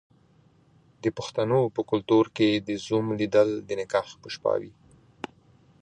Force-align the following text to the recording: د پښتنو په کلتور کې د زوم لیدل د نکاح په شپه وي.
د 1.03 1.05
پښتنو 1.17 1.61
په 1.75 1.81
کلتور 1.91 2.25
کې 2.35 2.49
د 2.67 2.69
زوم 2.85 3.05
لیدل 3.19 3.49
د 3.67 3.69
نکاح 3.81 4.07
په 4.21 4.27
شپه 4.33 4.53
وي. 4.61 4.73